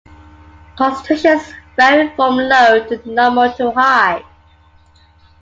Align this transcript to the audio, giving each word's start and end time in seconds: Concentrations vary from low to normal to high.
Concentrations 0.79 1.53
vary 1.77 2.09
from 2.15 2.37
low 2.37 2.83
to 2.87 3.01
normal 3.07 3.53
to 3.53 3.69
high. 3.69 4.23